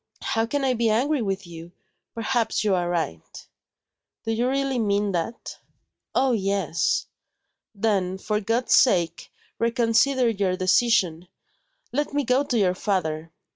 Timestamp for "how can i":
0.23-0.73